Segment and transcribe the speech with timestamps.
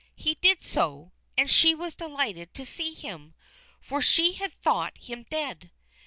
[0.15, 3.35] He did so, and she was delighted to see him,
[3.79, 5.69] for she had thought him dead.